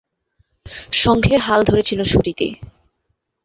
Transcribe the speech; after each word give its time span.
সংঘের 0.95 1.39
হাল 1.39 1.61
ধরে 1.63 1.83
ছিল 1.83 1.99
সুরীতি। 2.03 2.47